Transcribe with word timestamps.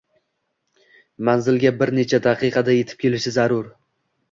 manzilga 1.29 1.73
bir 1.83 1.93
necha 1.99 2.21
daqiqada 2.29 2.77
yetib 2.79 3.07
kelishi 3.07 3.37
zarur 3.39 3.71